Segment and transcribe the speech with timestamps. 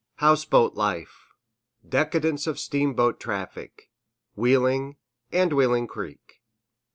[0.15, 1.27] Houseboat life
[1.87, 3.91] Decadence of steamboat traffic
[4.35, 4.95] Wheeling,
[5.31, 6.41] and Wheeling Creek.